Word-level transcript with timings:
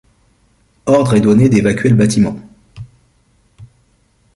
Ordre 0.87 1.13
est 1.13 1.21
donné 1.21 1.47
d'évacuer 1.47 1.89
le 1.89 1.95
bâtiment. 1.95 2.35